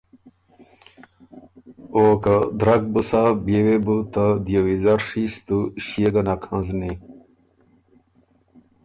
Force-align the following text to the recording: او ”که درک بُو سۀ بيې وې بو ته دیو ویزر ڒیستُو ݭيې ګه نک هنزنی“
او 1.93 2.03
”که 2.23 2.35
درک 2.59 2.81
بُو 2.91 3.01
سۀ 3.09 3.21
بيې 3.45 3.59
وې 3.65 3.77
بو 3.85 3.95
ته 4.13 4.23
دیو 4.45 4.61
ویزر 4.67 4.99
ڒیستُو 5.09 5.57
ݭيې 5.85 6.09
ګه 6.13 6.21
نک 6.27 6.41
هنزنی“ 6.49 6.93